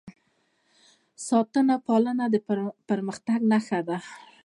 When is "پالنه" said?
1.87-2.25